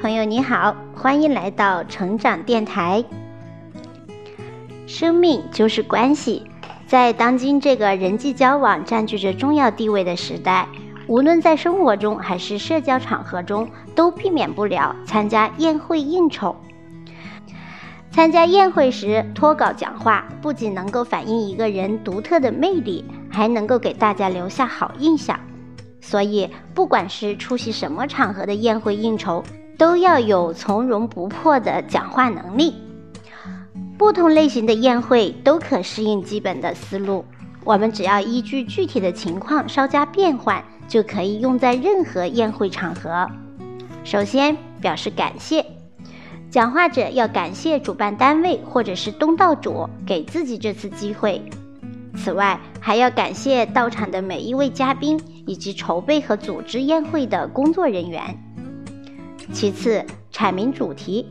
[0.00, 3.04] 朋友你好，欢迎来到成长电台。
[4.86, 6.42] 生命就是关系，
[6.86, 10.68] 在当今这个人际交往占据着重要地位的时代，
[11.06, 16.56] 无论在生活中还是社交场合中，都避免不了参加宴会应酬。
[18.10, 25.38] 参加宴会时脱稿讲话，不仅能够反映一个人独特的魅力，还能够给大家留下好印象。
[26.00, 29.44] 所以，不管是出席什么场合的宴会应酬，
[29.80, 32.74] 都要有从容不迫的讲话能力。
[33.96, 37.24] 不同类型的宴会都可适应基本的思路，
[37.64, 43.26] 我们只要依据具体的情况稍加变换，就可以用在任何宴会场合。
[44.04, 45.64] 首先，表示感谢，
[46.50, 51.42] 讲话者要感谢主办单位或者是东道主给自己这次机会。
[52.16, 58.22] 此外，还要感谢到场的每一位嘉宾以及筹备和组织宴会的工作人员。
[59.52, 61.28] 其次，阐明主题，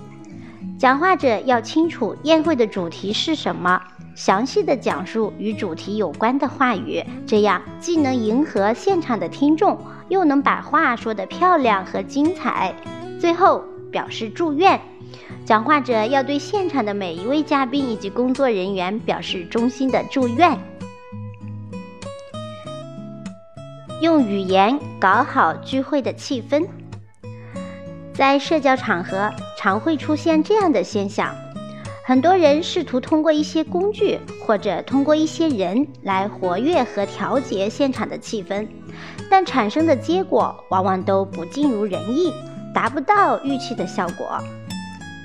[0.78, 3.82] 讲话者要清楚宴会的主题是什么，
[4.14, 12.76] 详细的讲述与主题有关的话语，这样既能迎合现场的听众，又能把话说得漂亮和精彩。
[13.20, 14.80] 最后，表示祝愿，
[15.46, 20.58] 讲话者要对现场的每一位嘉宾以及工作人员表示衷心的祝愿。
[24.02, 26.66] 用语言搞好聚会的气氛，
[28.20, 31.34] 在社交场合常会出现这样的现象：
[32.04, 38.68] 很多人试图通过一些工具或者通过一些人来活跃和调节现场的气氛，
[39.32, 42.34] 但产生的结果往往都不尽如人意，
[42.74, 44.38] 达不到预期的效果。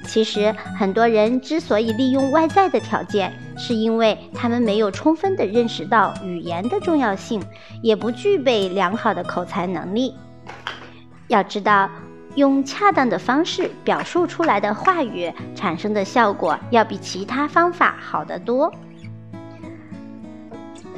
[0.06, 7.42] 其实，很多人之所以利用外在的条件，是因为他们没有充分的认识到语言的重要性，
[7.82, 10.14] 也不具备良好的口才能力。
[11.26, 11.90] 要知道，
[12.34, 18.72] 用恰当的方式表述出来的话语产生的效果，要比其他方法好得多。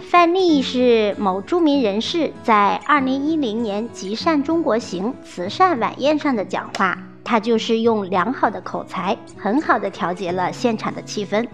[0.08, 6.96] 范例是某著名人士在二零一零年“极善中国行”慈善晚宴上的讲话。
[7.24, 11.44] 他就是用良好的口才，很好的调节了现场的气氛。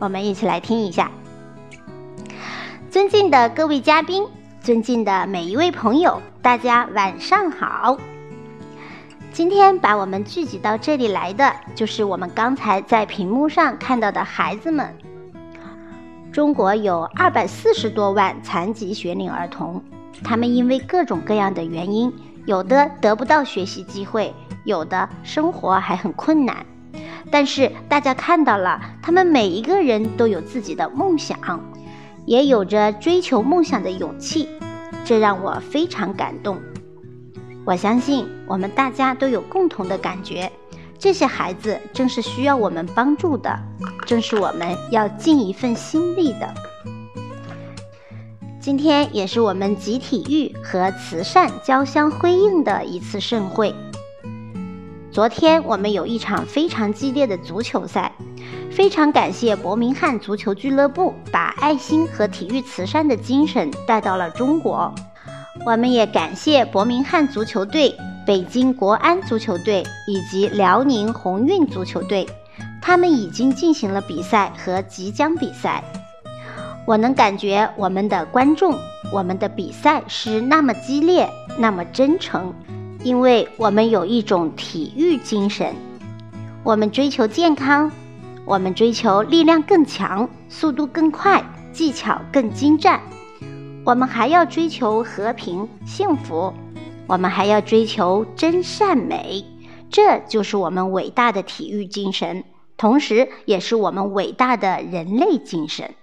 [0.00, 1.08] 我们一起来听一下。
[2.90, 4.26] 尊敬的各位嘉宾，
[4.60, 7.96] 尊敬的每一位朋友，大家晚上好。
[9.34, 14.96] 今天把我们聚集到这里来的，就是我们刚才在屏幕上看到的孩子们。
[16.30, 19.82] 中国有二百四十多万残疾学龄儿童，
[20.22, 22.12] 他们因为各种各样的原因，
[22.46, 24.32] 有的得不到学习机会。
[24.62, 26.64] 有的生活还很困难，
[27.28, 31.36] 但是大家看到了，他们每一个人都有自己的梦想，
[32.24, 34.48] 也有着追求梦想的勇气，
[35.04, 36.56] 这让我非常感动。
[37.66, 40.52] 我相信我们大家都有共同的感觉，
[40.98, 43.58] 这些孩子正是需要我们帮助的，
[44.04, 46.52] 正是我们要尽一份心力的。
[48.60, 53.74] 今天也是我们集体育和慈善交相辉映的一次盛会。
[55.10, 58.12] 昨天我们有一场非常激烈的足球赛，
[58.70, 64.94] 非常感谢伯明翰足球俱乐部把爱心和体育慈善的精神带到了中国。
[65.64, 72.28] 我们也感谢伯明翰足球队、北京国安足球队以及辽宁宏运足球队，
[72.82, 75.82] 他们已经进行了比赛和即将比赛。
[76.86, 78.76] 我能感觉我们的观众，
[79.10, 82.52] 我们的比赛是那么激烈，那么真诚。
[83.02, 85.74] 因为我们有一种体育精神，
[86.62, 87.90] 我们追求健康，
[88.44, 91.42] 我们追求力量更强、速度更快、
[91.72, 93.00] 技巧更精湛，
[93.84, 96.54] 我们还要追求和平、幸福，
[97.06, 99.44] 我们还要追求真善美，
[99.90, 102.44] 这就是我们伟大的体育精神，
[102.78, 105.94] 同时也是我们伟大的人类精神。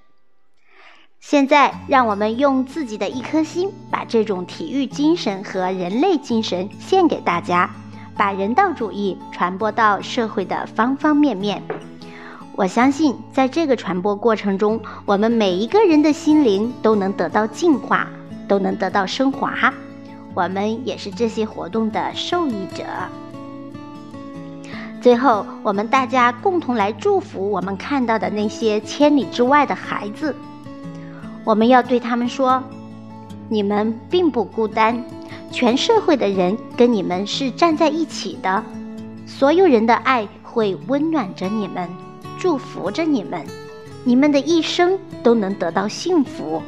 [1.20, 7.70] 现在，让我们用自己的一颗心，把这种体育精神和人类精神献给大家，
[8.16, 11.64] 把人道主义传播到社会的方方面面。
[12.62, 18.08] 我相信，在这个传播过程中，我们每一个人的心灵都能得到净化，
[18.48, 19.74] 都能得到升华。
[20.36, 22.84] 我们也是这些活动的受益者。
[25.02, 30.36] 最后，我们大家共同来祝福我们看到的那些千里之外的孩子。
[31.44, 32.62] 我们要对他们说
[33.50, 35.04] ：“你们并不孤单，
[35.52, 38.64] 全社会的人跟你们是站在一起的，
[39.26, 41.90] 所有人的爱会温暖着你们，
[42.40, 43.46] 祝福着你们，
[44.04, 46.62] 你们的一生都能得到幸福。”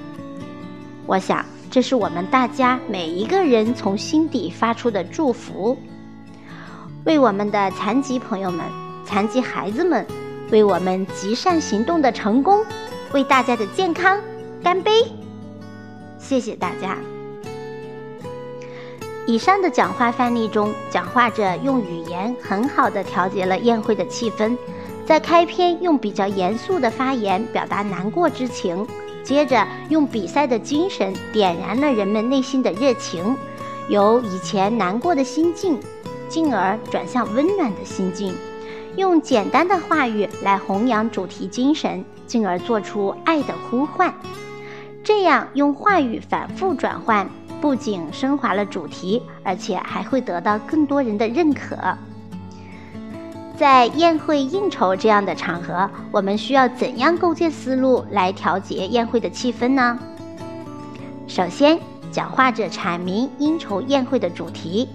[1.05, 5.77] 我想，这是我们大家每一个人从心底发出的祝福。
[7.05, 8.65] 为我们的残疾朋友们、
[9.05, 10.05] 残疾孩子们，
[10.51, 12.63] 为我们极善行动的成功，
[13.11, 14.17] 为大家的健康
[14.63, 14.91] 干杯！
[16.17, 16.97] 谢谢大家。
[19.25, 24.57] 以上的讲话范例中，讲话者用语言很好的调节了宴会的气氛，
[25.05, 28.87] 在开篇用比较严肃的发言表达难过之情，
[29.23, 33.35] 接着用比赛的精神点燃了人们内心的热情，
[33.89, 35.79] 由以前难过的心境，
[36.29, 38.33] 进而转向温暖的心境，
[38.95, 44.13] 用简单的话语来弘扬主题精神，进而做出爱的呼唤。
[45.03, 47.29] 这样用话语反复转换。
[47.61, 51.77] 不仅升华了主题，而且还会得到更多人的认可。
[53.55, 59.97] 在宴会应酬这样的场合，我们需要怎样构建思路来调节宴会的气氛呢？
[61.27, 61.79] 首先，
[62.11, 64.89] 讲话者阐明应酬宴会的主题。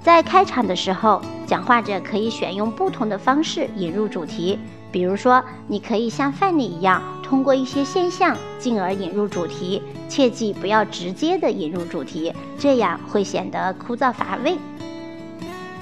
[0.00, 4.58] 在开场的时候，讲话者可以选用不同的方式引入主题。
[4.92, 9.82] 比如说，你可以像范例一样，通过一些现象，进而引入主题。
[10.08, 14.56] 切记不要直接的引入主题，这样会显得枯燥乏味。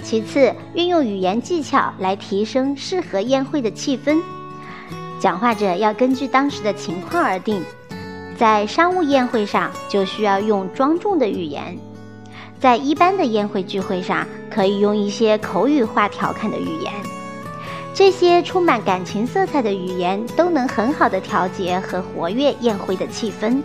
[0.04, 4.20] 其次，运用语言技巧来提升适合宴会的气氛。
[5.18, 7.62] 讲话者要根据当时的情况而定。
[8.36, 11.78] 在商务宴会上，就需要用庄重的语言；
[12.60, 16.92] 在一般的宴会聚会上，可以用一些口语化调侃的语言。
[17.94, 23.62] 这些充满感情色彩的语言都能很好的调节和活跃宴会的气氛。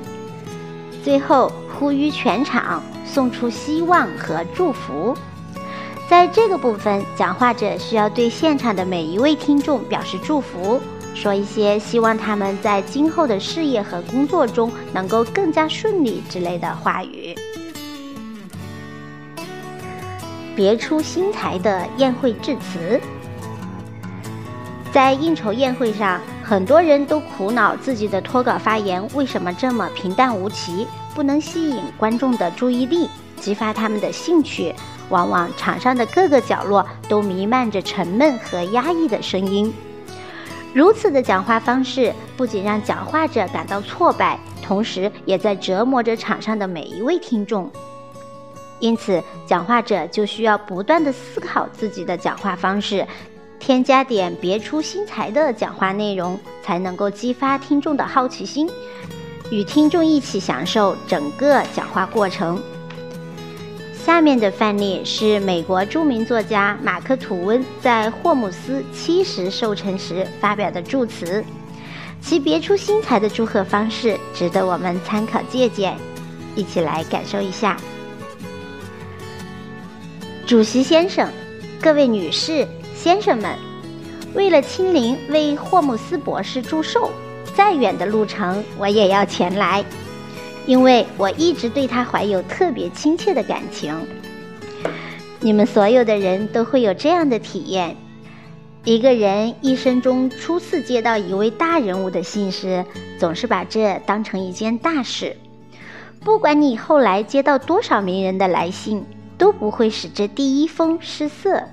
[1.03, 5.17] 最后，呼吁全场送出希望和祝福。
[6.09, 10.81] 在这个部分，讲话者需要对现场的每一位听众表示祝福，
[11.13, 17.35] 说一些希望他们在今后的事业和工作中能够更加顺利之类的话语。
[20.55, 22.99] 别出心裁的宴会致辞。
[24.91, 33.07] 在应酬宴会上，很多人都苦恼自己的脱稿发言为什么这么平淡无奇，不能吸引观众的注意力，
[33.39, 34.73] 激发他们的兴趣。
[35.09, 39.73] 往往场上的各个角落都弥漫着沉闷和压抑的声音。
[40.73, 47.69] 如此的讲话方式，不仅让讲话者感到挫败，同时也在折磨着场上的每一位听众。
[48.79, 53.05] 因此，讲话者就需要不断的思考自己的讲话方式。
[53.59, 58.69] 添加点别出心裁的讲话内容，才能够激发听众的好奇心，
[59.51, 62.57] 与听众一起享受整个讲话过程。
[64.09, 71.45] 下面的范例是美国著名作家马克·吐温在霍姆斯七十寿辰时发表的祝词，
[72.19, 75.95] 其别出心裁的祝贺方式值得我们参考借鉴，
[76.55, 77.77] 一起来感受一下。
[80.47, 81.29] 主席先生，
[81.79, 82.67] 各位女士。
[82.95, 83.55] 先生们，
[84.33, 87.11] 为了亲临为霍姆斯博士祝寿，
[87.55, 89.85] 再远的路程我也要前来，
[90.69, 93.91] 因为我一直对他怀有特别亲切的感情。
[95.39, 97.97] 你们所有的人都会有这样的体验：
[98.83, 102.85] 一个人一生中初次接到一位大人物的信时，
[103.17, 105.35] 总是把这当成一件大事。
[106.19, 109.03] 不管你后来接到多少名人的来信，
[109.39, 111.63] 都不会使这第一封失色。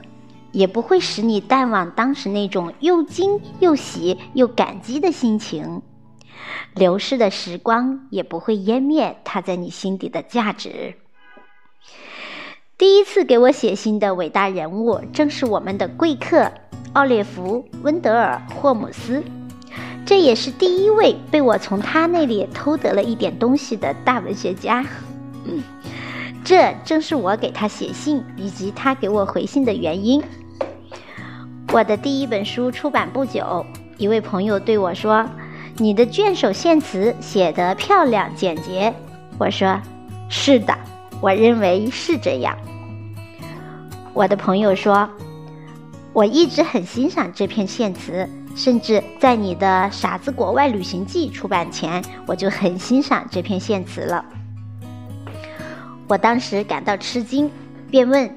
[0.53, 5.83] 也不会使你淡忘当时那种又惊又喜又感激的心情，
[6.77, 10.95] 流逝的时光也不会湮灭它在你心底的价值。
[12.77, 16.53] 第一次给我写信的伟大人物，正是我们的贵客
[16.93, 19.23] 奥列弗·温德尔·霍姆斯，
[20.05, 24.85] 这也是第一位被我从他那里偷得了一点东西的大文学家。
[26.45, 30.23] 这正是我给他写信以及他给我回信的原因。
[31.73, 33.65] 我的第一本书出版不久，
[33.97, 35.27] 一位朋友对我说
[35.79, 38.93] ：“你的卷首献词写得漂亮简洁。”
[39.39, 39.81] 我说
[40.31, 40.77] ：“是的，
[41.21, 42.57] 我认为是这样。”
[44.15, 45.09] 我的朋友说
[46.15, 54.25] ：“我一直很欣赏这篇献词，甚至在你的《傻子国外旅行记》出版前，我就很欣赏这篇献词了。”
[56.09, 57.51] 我当时感到吃惊，
[57.91, 58.35] 便问：“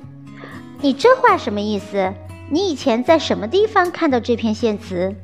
[0.82, 2.14] 你这话什么意思？”
[2.52, 5.16] 你以前在什么地方看到这篇献词？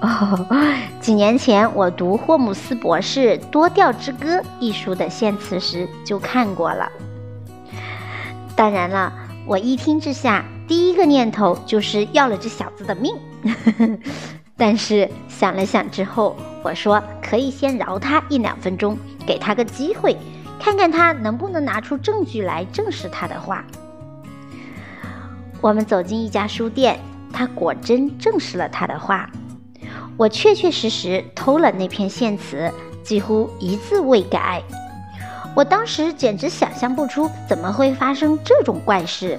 [0.00, 0.46] 哦，
[1.00, 6.90] 几年前我读霍姆斯博士《多调之歌》一书的献词时就看过了。
[8.54, 9.12] 当然了，
[9.46, 13.14] 我一听之下，第一个念头就是要了这小子的命。
[14.56, 20.16] 但是想了想之后，我说可以先饶他一两分钟，给他个机会，
[20.58, 23.64] 看看他能不能拿出证据来证实他的话。
[25.60, 26.98] 我们走进一家书店，
[27.32, 29.28] 他果真证实了他的话。
[30.18, 34.62] 我确确实实偷了那篇献词，几乎一字未改。
[35.54, 39.38] 我当时简直想象不出怎么会发生这种怪事，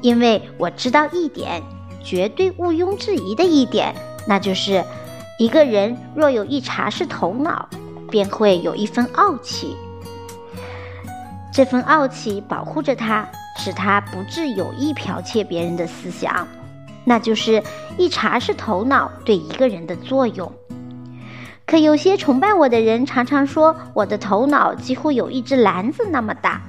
[0.00, 1.62] 因为我知道一点，
[2.02, 3.94] 绝对毋庸置疑的一点，
[4.26, 4.82] 那就是
[5.38, 7.68] 一个人若有一茶是头脑，
[8.10, 9.76] 便会有一分傲气。
[11.52, 13.28] 这份傲气保护着他，
[13.58, 16.46] 使他不致有意剽窃别人的思想。
[17.04, 17.62] 那就是
[17.96, 20.50] 一茶是头脑对一个人的作用。
[21.66, 26.60] 可有些崇拜我的人常常说我的头脑几乎有一只篮子那么大，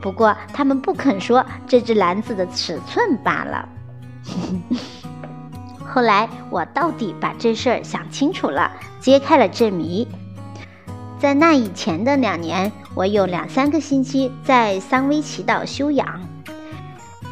[0.00, 3.68] 不过他们不肯说这只篮子的尺寸罢了。
[5.84, 8.70] 后来我到底把这事儿想清楚了，
[9.00, 10.06] 揭开了这谜。
[11.18, 16.20] 在那以前的两年，我有两三个星期在桑威奇岛休养。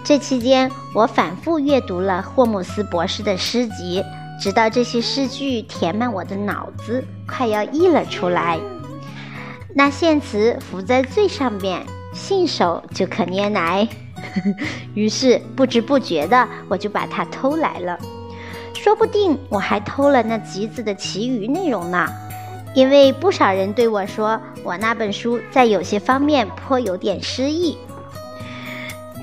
[0.05, 4.03] 这期间，我反复阅读了霍姆斯博士的诗集，
[4.41, 8.59] 直到这些诗句填满我的脑子，快要溢了出来。
[9.75, 13.87] 那现词浮在最上面，信手就可拈来。
[14.95, 17.97] 于是不知不觉的，我就把它偷来了。
[18.75, 22.09] 说不定我还偷了那集子的其余内容呢，
[22.75, 27.79] 因为不少人对我说，我那本书在有些方面颇有点诗意。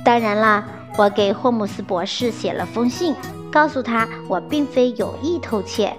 [0.09, 0.65] 当然啦，
[0.97, 3.13] 我给霍姆斯博士写了封信，
[3.51, 5.95] 告诉他我并非有意偷窃。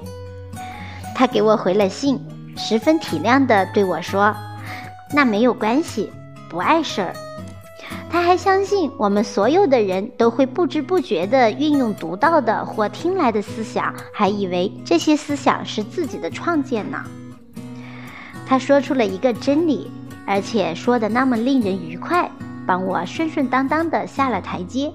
[1.15, 2.21] 他给我回了信，
[2.57, 4.35] 十分体谅地对我说
[5.15, 6.11] ：“那没有关系，
[6.49, 7.15] 不碍事儿。”
[8.11, 17.05] 他还相信我们所有的人都会不知不觉地运用读到的或听来的思想，还以为这些思想是自己的创建呢。
[18.45, 19.89] 他说出了一个真理，
[20.27, 22.29] 而且说的那么令人愉快。
[22.71, 24.93] 帮我顺顺当当的下了台阶，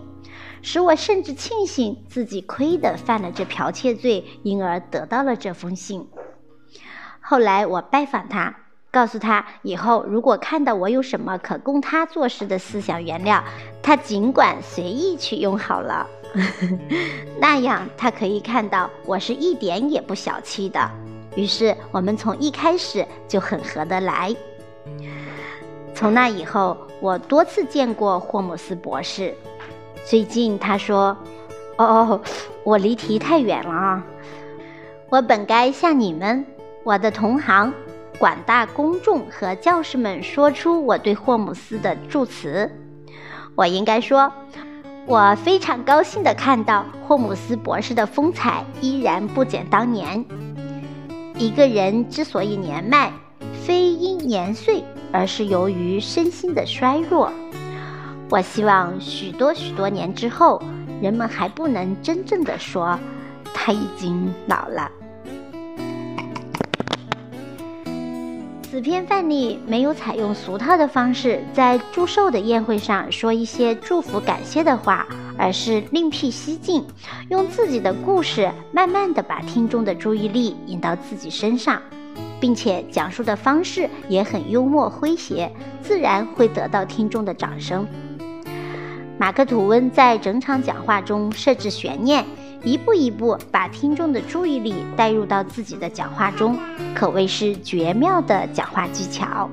[0.62, 6.08] 使我甚至庆幸自己亏得犯了这剽窃罪，因而得到了这封信。
[7.20, 8.56] 后来我拜访他，
[8.92, 13.44] 告诉他以后如果看到我有什么可供他做事的思想原料，
[13.84, 16.08] 他尽管随意去用好了。
[17.42, 20.80] 那样他可以看到我是一点也不小气的。
[21.36, 24.34] 于是我们从一开始就很合得来。
[25.94, 29.34] 从那以后，我多次见过霍姆斯博士。
[30.06, 31.18] 最近他说
[31.78, 32.22] ：“哦，
[32.64, 34.04] 我离题太远了啊。
[35.10, 36.46] 我本该向你们，
[36.84, 37.74] 我的同行、
[38.18, 42.72] 广大公众和教师们说出我对霍姆斯的祝词。
[43.56, 44.32] 我应该说，
[45.06, 50.26] 我非常高兴地看到霍姆斯博士的风采依然不减当年。
[51.38, 53.12] 一个人之所以年迈，
[53.66, 54.84] 非因年岁。”
[55.16, 57.32] 而是由于身心的衰弱。
[58.30, 60.62] 我希望许多许多年之后，
[61.02, 63.00] 人们还不能真正的说
[63.54, 64.92] 他已经老了。
[68.64, 75.08] 此篇范例没有采用俗套的方式在祝寿的宴会上说一些祝福感谢的话，
[75.38, 76.84] 而是另辟蹊径，
[77.30, 81.82] 用自己的故事慢慢的把听众的注意力引到自己身上。
[82.40, 85.52] 并且讲述的方式也很幽默诙谐，
[85.82, 87.88] 自然会得到听众的掌声。
[89.18, 92.26] 马克·吐温在整场讲话中设置悬念，
[92.64, 96.58] 一步一步把听众的注意力带入到自己的讲话中，
[96.94, 99.50] 可谓是绝妙的讲话技巧。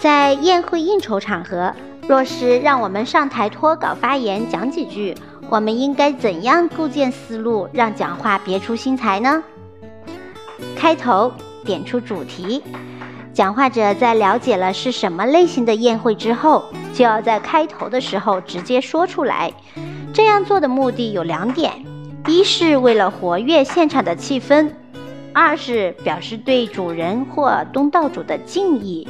[0.00, 1.74] 在宴会应酬场合，
[2.08, 5.14] 若是让我们上台脱稿发言讲几句，
[5.50, 9.42] 我们应该怎样构建思路，让讲话别出心裁呢？
[10.74, 11.30] 开头。
[11.70, 12.64] 点出主题，
[13.32, 19.52] 讲话者在了解了是什么类型的宴会之后，就要在开头的时候直接说出来。
[20.12, 21.72] 这样做的目的有两点：
[22.26, 24.72] 一是为了活跃现场的气氛，
[25.32, 29.06] 二是表示对主人或东道主的敬意。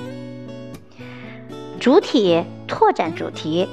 [1.78, 3.66] 主体拓展主题，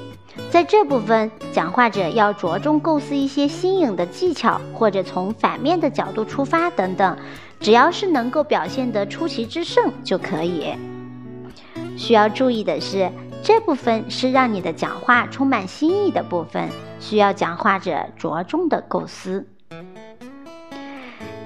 [0.50, 7.18] 在这部分，讲话者要着重构思一些新颖的技巧，或者从反面的角度出发等等。
[7.60, 10.74] 只要是能够表现得出奇制胜就可以。
[11.96, 13.10] 需要注意的是，
[13.42, 16.68] 这部分是让你的讲话充满新意的部分，
[17.00, 19.46] 需要讲话者着重的构思。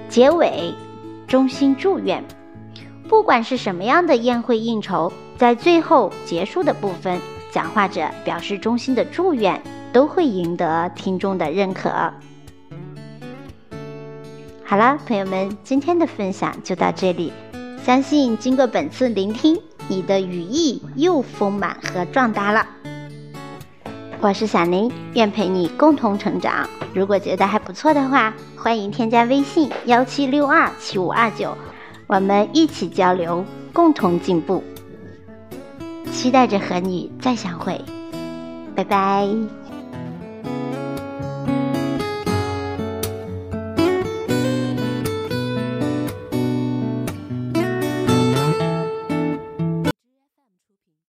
[0.07, 0.75] 结尾，
[1.27, 2.23] 衷心祝愿。
[3.09, 7.19] 不管是什么样的宴会应酬，在最后结束的部分，
[7.51, 12.13] 讲话者表示衷心的祝愿，都会赢得听众的认可。
[14.73, 17.31] 好了，朋友们，今天的分享就到这里。
[17.85, 19.55] 相信经过本次聆听，
[19.87, 22.65] 你的语义又丰满和壮大了。
[24.19, 26.67] 我是小林，愿陪你共同成长。
[26.91, 31.55] 如果觉得还不错的话，欢迎添加微信幺七六二七五二九，
[32.07, 34.63] 我们一起交流，共同进步。
[36.11, 37.79] 期待着和你再相会，
[38.75, 39.27] 拜拜。